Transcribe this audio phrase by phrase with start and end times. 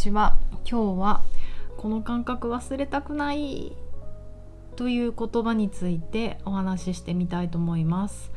[0.00, 0.38] ちは。
[0.64, 1.20] 今日は
[1.76, 3.76] この感覚忘れたくない
[4.76, 8.30] という言葉についてお話ししてみたいと思います。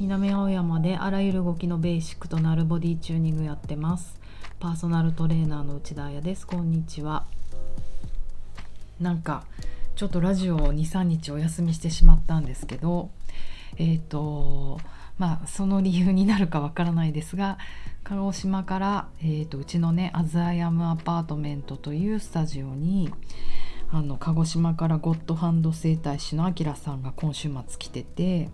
[0.00, 4.18] 南青山であらゆる動きのベーシックとなるボディチューニングやってます。
[4.58, 6.48] パーソナルトレーナーの内田彩です。
[6.48, 7.26] こんにちは。
[9.00, 9.44] なんか
[9.94, 13.10] ちょっとラジオを23日お休みしてしまったんですけど
[13.76, 14.80] えっ、ー、と
[15.18, 17.58] まあその理由になるかわからないですが
[18.02, 23.12] 鹿児島から、えーと、うちのね As I Am Apartment というスタジオに
[23.90, 28.50] あの鹿児島からゴッドハンド整体師のあきらさんが今週末来てて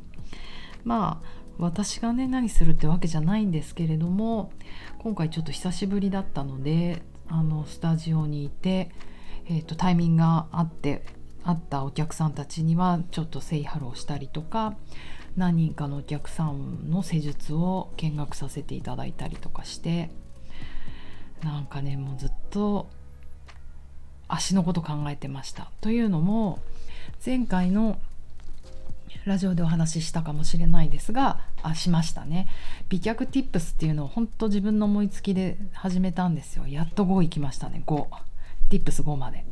[0.84, 4.52] まあ私がね何するってわけじゃないんですけれども
[4.98, 8.90] 今回ちょっと久しぶりだったのであのスタジオにいて、
[9.46, 11.04] えーと、タイミングがあって
[11.42, 14.74] あったお客さんたちにはちょっと say hello したりとか
[15.36, 20.10] 何人かのお客さんの施術を見学させていただいたりとかして
[21.42, 22.88] なんかねもうずっと
[24.28, 25.70] 足のこと考えてました。
[25.80, 26.60] というのも
[27.24, 27.98] 前回の
[29.24, 32.46] ラジオでお話ししたかもしれないですがあしましたね。
[32.88, 36.66] 美脚 Tips っていうのを本当自分の思いつきで始めたんですよ。
[36.66, 37.82] やっと5行きましたね。
[37.86, 39.44] 5Tips5 まで。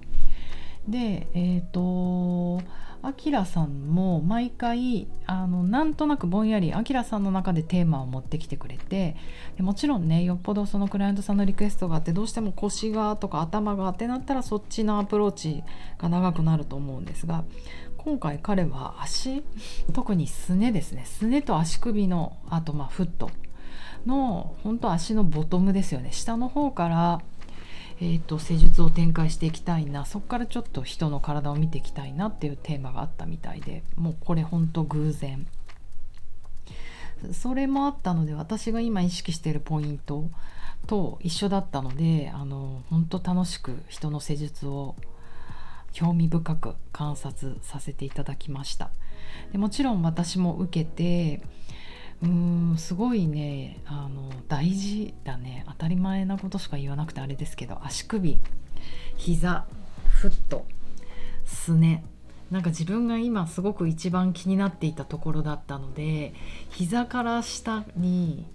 [0.87, 2.63] でえっ、ー、と
[3.09, 9.17] あきらさんも毎回あのなんとなくぼんやりあきらさんの中でテーマを持ってきてくれて
[9.59, 15.65] もちろんねよっぽどそのクライアントさんのリクエストがあってどうしても腰がとか頭がってなったらそっちのアプローチ
[15.97, 17.45] が長くなると思うんですが
[17.97, 19.43] 今回彼は足
[19.95, 21.07] 特にすねですね。
[21.07, 23.31] すねと足首のあとまあフット
[24.05, 26.13] の本当足のボトムですよね。
[26.13, 27.23] 下の方から
[28.01, 35.47] えーと、施術を展開していきたいなそこからちょっと人の体を見ていきたいなっていうテーマがあったみたいでもうこれほんと偶然。
[37.33, 40.31] それもあったので私が今意識しているポイント
[40.87, 44.95] と一緒だったのであの本当楽しく人の施術を
[45.93, 48.91] 興味深く観察させていただきました。
[49.51, 51.43] でもちろん私も受けて
[52.23, 53.81] うーんすごいね。
[53.87, 55.65] あの大事だね。
[55.69, 58.41] 当たり前なことしか言わなくてあれですけど足首
[59.17, 59.67] 膝
[60.09, 60.67] フット
[61.45, 62.05] すね。
[62.51, 66.33] なんか自分が今すごく一番気になっていたところだったので
[66.71, 68.47] 膝から下に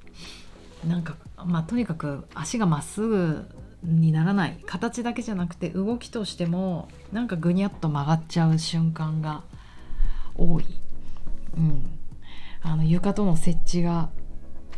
[0.87, 3.45] なんかまあとにかく足がまっすぐ
[3.83, 4.59] にならない。
[4.65, 9.43] 形だけじゃなくて動きとしてもなんかぐにゃっと曲がっちゃう瞬間が
[10.35, 10.65] 多い、
[11.57, 11.92] うん、
[12.63, 14.09] あの床との設置が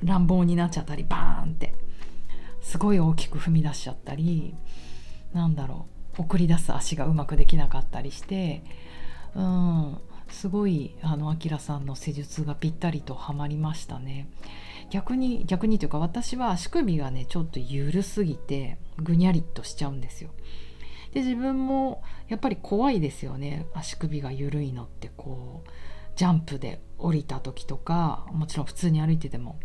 [0.04, 1.74] 乱暴になっちゃったりバーンって
[2.62, 4.56] すごい大きく踏み出しちゃったり
[5.34, 5.88] なんだろ
[6.18, 8.64] う送り出す足がうまくできなかったりして
[9.36, 9.98] うん
[10.30, 14.28] すごいあのアキラさんの施術がぴったりとはまりましたね。
[14.90, 20.32] 逆に逆にというか私は足首がねちょっと緩すぎてぐにゃりっとしちゃうんですよ。
[21.14, 23.68] で自分もやっぱり怖いですよね。
[23.74, 25.70] 足首が緩いのってこう。
[26.16, 29.60] ジャンプで降りた時とかもちろん普通に歩いてても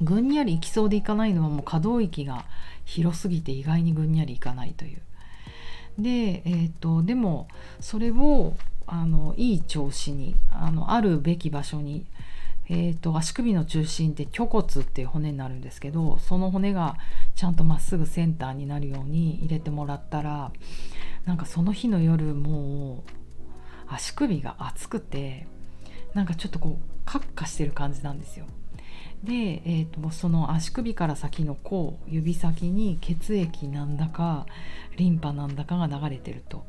[0.00, 2.44] ぐんにゃり行きそうで行かないのはもう可動域が
[2.84, 5.02] 広すぎて意外にぐんにゃり行かないという。
[5.98, 7.48] で,、えーと、でも
[7.80, 8.54] それを
[8.86, 12.06] あのいい調子にあのあるべき場所に、
[12.68, 16.96] えーと、足首の中心って虚骨っていう骨になるんですけどその骨が
[17.34, 20.50] ちゃんとまっすぐセンターになるように入れてもらったら
[21.26, 23.21] なんかその日の夜もう
[23.88, 25.46] 足首が熱くて
[26.14, 28.46] なんかちょっとこうカッカしてる感じなんですよ。
[29.24, 34.46] で、えーと、その足首から先の甲指先に血液なんだか
[34.96, 36.64] リンパなんだかが流れてると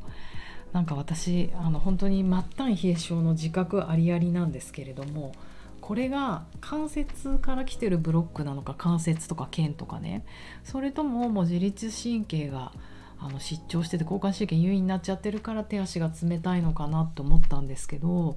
[0.72, 5.32] なんか私あの本当に末端冷え性の自覚ありありなんですけれども
[5.80, 10.24] これが関節から来てるブロックなのか関節とか腱とかね
[10.62, 12.72] それとももう自律神経が
[13.24, 18.36] あの失調してて交感神経優位になっちゃってるから手足が冷たいのかなと思ったんですけど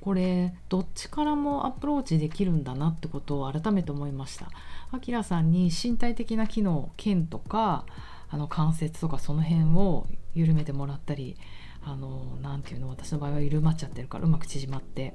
[0.00, 4.48] これどっちからもアプローチできるんだなってことを改めて思いました。
[4.92, 7.84] あきらさんに身体的な機能腱とか
[8.30, 11.36] あの関節とかその辺を緩めてもらったり
[11.82, 15.14] あのなていうの私の場合は緩まっちゃってるからうまく縮まって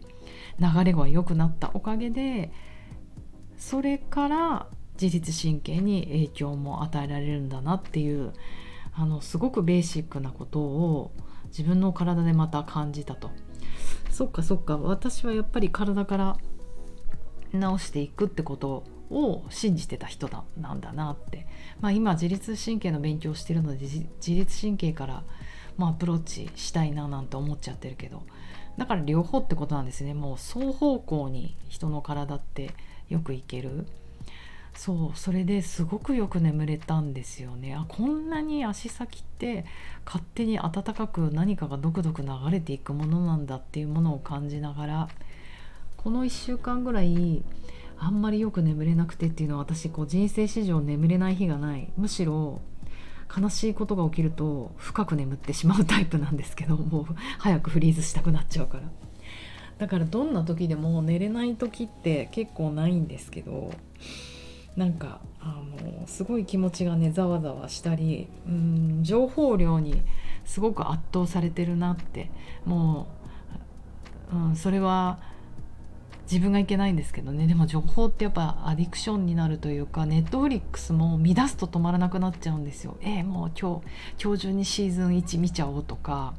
[0.59, 2.51] 流れが良くなったおかげで
[3.57, 4.67] それから
[5.01, 8.33] 自律神経に影響も与えられるんだなっていう
[8.95, 11.11] あのすごくベーシックなことを
[11.47, 13.31] 自分の体でまた感じたと。
[14.09, 14.77] そっかそっか。
[14.77, 16.37] 私はやっぱり体から
[17.51, 21.47] 治していくってことを信じてた人だなんだなって、
[21.81, 25.23] まあ、今自律神経の勉強してるので自律神経から、
[25.77, 28.23] まあ、アプローチしたいななんて思っちゃってるけど。
[28.77, 30.13] だから両方ってことなんですね。
[30.13, 32.71] もう双方向に人の体って
[33.09, 33.85] よくいける。
[34.75, 37.75] そうそれですごくよく眠れたんですよね。
[37.75, 39.65] あこんなに足先って
[40.05, 45.09] 勝手に暖かく何かがドクドク流れていくものなんだっていうものを感じながら
[45.97, 47.43] この1週間ぐらい
[47.97, 51.91] あんまりよく眠れなくてっていうのは私こう人生史上眠れない日がない。
[51.95, 52.61] むしろ
[53.35, 58.83] 悲しいことが起きると深く眠ってしまうタイプなんですけどもう早くフリーズしたくなっちゃうから。
[59.77, 63.71] だからどんな時でも寝れない時って結構ないんですけど
[64.75, 70.01] なんかあのすごい気持ちがねざわざわしたりうん情報量に
[70.45, 72.31] すごく圧倒されてるなって
[72.65, 73.07] も
[74.31, 75.19] う、うん、それは
[76.23, 77.47] 自分がいけないんですけどね。
[77.47, 82.97] でも情報ってやっぱアディクションになるというかネットフリックスも見出すと止まらなくなっちゃうんですよ。
[83.01, 86.33] えー、もう今日今日中にシーズン1見ちゃおうとか。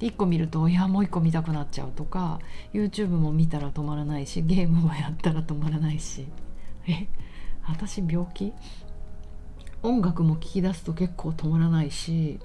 [0.00, 2.40] 1個見るといやもう1個見たくなっちゃうとか。
[2.74, 6.26] YouTube も見たら止まらないしゲームもやったら止まらないし。
[6.88, 7.06] え？
[7.66, 8.52] 私病気？
[9.82, 12.38] 音楽も聴き出すと結構止まらないし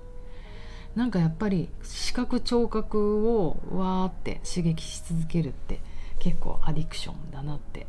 [0.96, 5.80] なんかやっぱり視覚聴覚をわーって刺激し続けるって
[6.18, 7.86] 結構アディクションだなって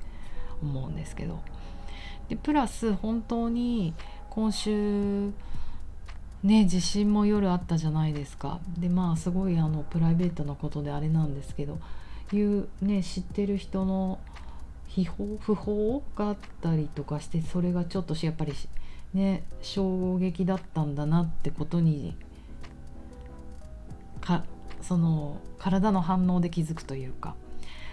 [0.62, 1.40] 思うんですけど。
[2.28, 3.94] でプラス本当に
[4.28, 5.32] 今週
[6.42, 8.60] ね地震も夜あったじゃないですか。
[8.76, 11.78] でまあすごいあのプライベートなことであれなんですけど
[12.34, 14.18] いうね知ってる人の
[14.88, 18.54] 秘宝不法があったりとかしてそれがちょっとやっぱり
[19.14, 22.16] ね衝撃だったんだなってことに
[24.20, 24.44] か
[24.82, 27.34] その体の反応で気づくというか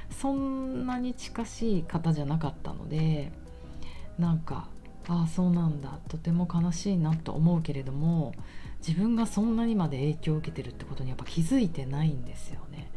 [0.09, 3.31] そんなに近しい方じゃなかったので
[4.17, 4.67] なんか
[5.07, 8.33] ああそうなんだとても悲しいなと思うけれども
[8.79, 12.91] 自分がそんなにまで影響を受けてるってことにやっぱ気づいてないんですよね。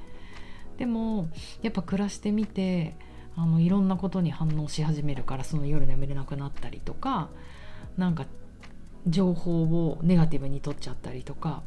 [0.77, 1.29] でも
[1.63, 2.95] やっぱ暮らしてみて
[3.39, 7.29] あのいろんなことに反応し始めるからその夜眠れなくなったりとか
[7.97, 8.27] なんか
[9.07, 11.63] 情報をネガティブに取っちゃったりとか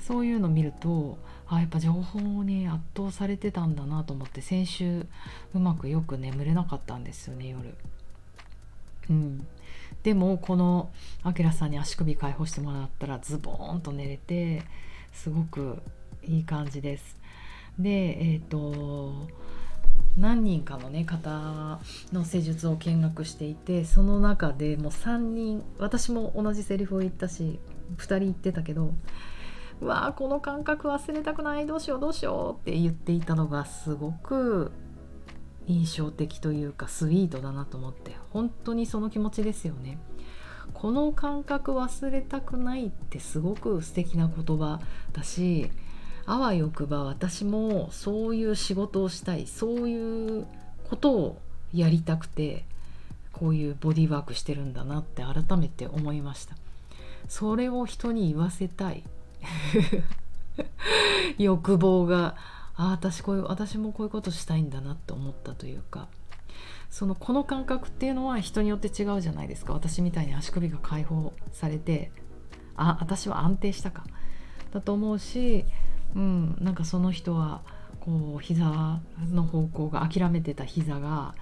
[0.00, 5.06] そういうの見るとあやっぱ情報に圧倒されてたんだなと思って先週
[5.54, 7.74] うまくよく眠れなかったんですよね夜。
[9.10, 9.46] うん、
[10.02, 10.90] でもこの
[11.22, 14.62] あきらさんに足首解放してもらったらズボーンと寝れて
[15.12, 15.82] すごく
[16.22, 17.18] いい感じです。
[17.78, 17.90] で
[18.32, 19.28] えっ、ー、と
[20.16, 21.80] 何人かのね方
[22.12, 27.58] の施術を見学していてその中でもう3人私も同じセリフを言ったし
[27.96, 28.92] 2人言ってたけど
[29.80, 34.70] うわーこの感覚忘れたくないどうしようどうしようって言っていたのがすごく
[35.66, 39.98] 印象的というかスイートだなと思って本当にその気持ちですよね。
[40.74, 44.80] この感覚忘れたくないってすごく素敵な言葉
[45.12, 45.70] だし
[46.26, 50.46] あわよくば私もそういう仕事をしたいそういう
[50.88, 51.42] ことを
[51.74, 52.64] やりたくて
[53.32, 56.54] こういうボディワークしてるんだなって改めて思いました。
[57.28, 59.04] それを人に言わせたい。
[61.38, 62.36] 欲望が
[62.76, 66.08] あ私こういう私もこういうことしたいんだなって思ったというか。
[66.90, 69.72] そのこの感覚っていうのは人によって違うじゃないですか。
[69.72, 72.12] 私みたいに足首が解放されて
[72.76, 74.04] あ私は安定したか。
[74.72, 75.64] だと思うし
[76.14, 77.62] うん、なんかその人は
[78.00, 79.00] こう膝
[79.30, 81.34] の方向が諦めてた膝が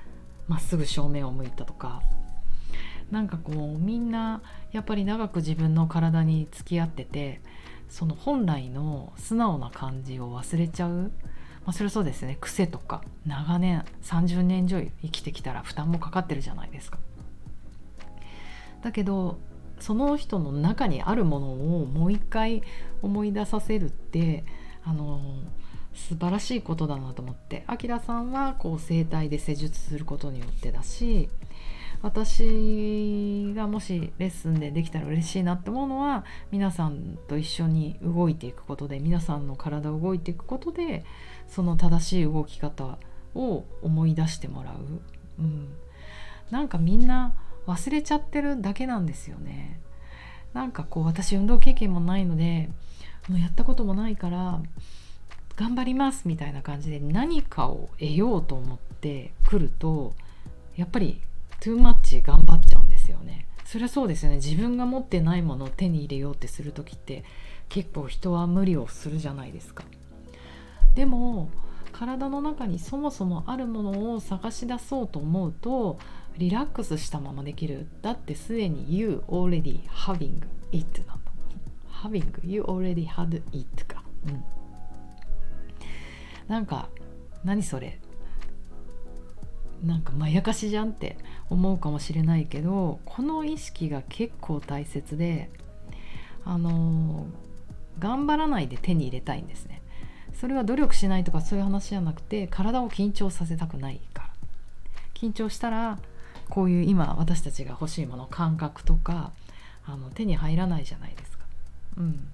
[0.49, 2.03] まっすぐ正面を向いたとか。
[3.11, 7.41] なんかこうみんなやっぱり長く自分の体に付き合ってて
[7.89, 11.11] その本来の素直な感じを忘れちゃう、ま
[11.67, 12.39] あ、それはそうですね。
[12.41, 13.03] 癖とか。
[13.27, 16.99] 長年30年以上生きてきたら負担もかかってるじゃないですか。
[18.83, 19.39] だけど
[19.81, 22.63] その人の中にあるものをもう一回
[23.03, 24.45] 思い出させるって
[24.85, 25.21] あの
[25.95, 27.65] 素晴らしいことだなと思って。
[27.67, 31.29] あきらさんはこう整体で施術することによってだし
[32.03, 41.05] 私がもしレッスンでできたら嬉しいなって思うのは皆さんと一緒に動いていくことで皆さんの体を動いていくことで
[41.49, 42.99] その正しい動き方
[43.35, 44.77] を思い出してもらう、
[45.41, 45.69] うん、
[46.51, 47.35] なんかみんな
[47.71, 49.81] 忘れちゃってるだけなんですよね。
[50.53, 52.71] なんかこう私運動経験もないので
[53.29, 54.61] もうやったこともないから
[55.57, 60.15] 頑張りますみたいな感じで何かを得ようと思ってくると
[60.77, 61.21] やっぱり
[61.61, 63.47] トゥーマッチ頑張っちゃうんですよね。
[63.65, 64.37] そりゃそうですよね。
[64.37, 67.23] 自分が持ってないものを手に入れようってする時って
[67.69, 69.85] 結構人は無理をするじゃないですか。
[70.97, 71.51] でも
[71.93, 75.99] 体の中にそもそもあるものを探し出そうと思うと
[76.39, 77.87] リラックスしたままできる。
[78.03, 81.21] だってすでに You already having it なの
[82.03, 84.03] having you already had it か。
[84.27, 84.45] うん。
[86.49, 86.89] なんか
[90.17, 91.17] まやかしじゃんって
[91.49, 95.49] 思うかもしれないけどこの意識が結構大切で
[96.45, 97.27] あの
[97.99, 99.81] 頑張らないで手に入れたいんですね。
[100.35, 104.31] それは努力しないとかそういう話じゃなくて体を緊張させたくないから。
[105.15, 105.99] 緊張したら
[106.51, 109.33] こういう今私たちが欲しいもの感覚とか
[109.87, 111.45] あの手に入らないじゃないですか。
[111.97, 112.29] うん、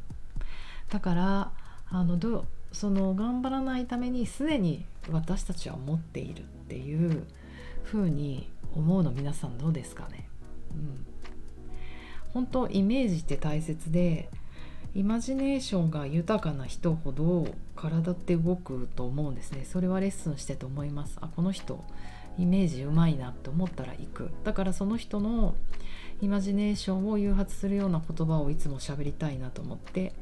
[0.90, 1.50] だから
[1.90, 7.24] あのどその頑張らないためにすでに私たちは持っているっていう
[7.84, 10.28] ふうに思うの皆さんどうですかね、
[10.72, 11.06] うん、
[12.34, 14.28] 本当イメージって大切で
[14.94, 17.46] イマジネーションが豊かな人ほど
[17.76, 19.64] 体って動くと思うんですね。
[19.64, 21.18] それはレッスンしてと思います。
[21.20, 21.84] あこの人
[22.38, 24.30] イメージうまいなって思ったら行く。
[24.44, 25.54] だからその人の
[26.20, 30.12] イマジネーションを誘発するような言葉をいつも喋りたいなと思って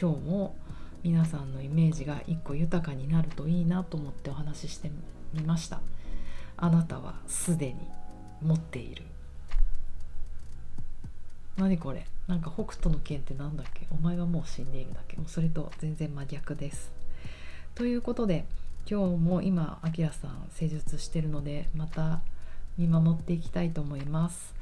[0.00, 0.56] 今日も
[1.02, 4.90] 皆さんのイメージが一個豊かになるといいなと思ってお話しして
[5.32, 5.80] みました。
[6.56, 7.76] あなたはすでに
[8.42, 9.04] 持っている。
[11.56, 12.06] 何これ？
[12.26, 13.86] なんか北斗の拳って何だっけ？
[13.90, 15.16] お前はもう死んでいるだけ。
[15.16, 16.92] もうそれと全然真逆です。
[17.74, 18.44] ということで
[18.88, 22.20] 今日も今あきらさん施術してるのでまた
[22.78, 24.54] 見守っていきたいと思います。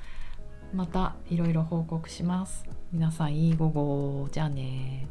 [0.73, 2.65] またいろいろ報告します。
[2.91, 5.07] 皆さんいい午後じゃあね